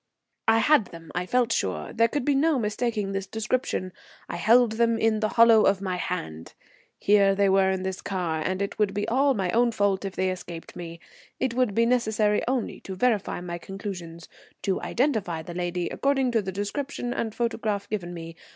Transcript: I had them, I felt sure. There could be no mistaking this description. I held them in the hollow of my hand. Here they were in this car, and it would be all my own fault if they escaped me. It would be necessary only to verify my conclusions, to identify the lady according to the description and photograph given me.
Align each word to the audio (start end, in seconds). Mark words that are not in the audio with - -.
I 0.47 0.57
had 0.57 0.85
them, 0.85 1.11
I 1.13 1.27
felt 1.27 1.51
sure. 1.51 1.93
There 1.93 2.07
could 2.07 2.25
be 2.25 2.33
no 2.33 2.57
mistaking 2.57 3.11
this 3.11 3.27
description. 3.27 3.93
I 4.27 4.37
held 4.37 4.71
them 4.71 4.97
in 4.97 5.19
the 5.19 5.27
hollow 5.37 5.61
of 5.61 5.79
my 5.79 5.97
hand. 5.97 6.55
Here 6.97 7.35
they 7.35 7.47
were 7.49 7.69
in 7.69 7.83
this 7.83 8.01
car, 8.01 8.41
and 8.43 8.63
it 8.63 8.79
would 8.79 8.95
be 8.95 9.07
all 9.09 9.35
my 9.35 9.51
own 9.51 9.71
fault 9.71 10.03
if 10.03 10.15
they 10.15 10.31
escaped 10.31 10.75
me. 10.75 10.99
It 11.39 11.53
would 11.53 11.75
be 11.75 11.85
necessary 11.85 12.41
only 12.47 12.79
to 12.79 12.95
verify 12.95 13.41
my 13.41 13.59
conclusions, 13.59 14.27
to 14.63 14.81
identify 14.81 15.43
the 15.43 15.53
lady 15.53 15.87
according 15.89 16.31
to 16.31 16.41
the 16.41 16.51
description 16.51 17.13
and 17.13 17.35
photograph 17.35 17.87
given 17.87 18.11
me. 18.11 18.35